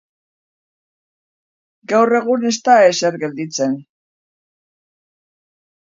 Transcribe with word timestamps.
Gaur 1.93 2.13
egun 2.21 2.47
ez 2.51 2.55
da 2.69 2.77
ezer 2.89 3.19
gelditzen. 3.25 3.79